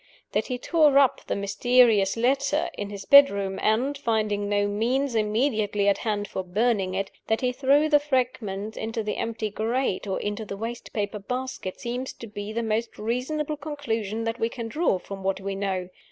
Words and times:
That 0.31 0.47
he 0.47 0.57
tore 0.57 0.97
up 0.97 1.23
the 1.27 1.35
mysterious 1.35 2.17
letter 2.17 2.71
in 2.75 2.89
his 2.89 3.05
bedroom, 3.05 3.59
and 3.61 3.95
(finding 3.95 4.49
no 4.49 4.67
means 4.67 5.13
immediately 5.13 5.87
at 5.87 5.99
hand 5.99 6.27
for 6.27 6.41
burning 6.43 6.95
it) 6.95 7.11
that 7.27 7.41
he 7.41 7.51
threw 7.51 7.87
the 7.87 7.99
fragments 7.99 8.77
into 8.77 9.03
the 9.03 9.17
empty 9.17 9.51
grate, 9.51 10.07
or 10.07 10.19
into 10.19 10.43
the 10.43 10.57
waste 10.57 10.91
paper 10.91 11.19
basket, 11.19 11.79
seems 11.79 12.13
to 12.13 12.25
be 12.25 12.51
the 12.51 12.63
most 12.63 12.97
reasonable 12.97 13.57
conclusion 13.57 14.23
that 14.23 14.39
we 14.39 14.49
can 14.49 14.67
draw 14.67 14.97
from 14.97 15.21
what 15.21 15.39
we 15.39 15.53
know. 15.53 15.87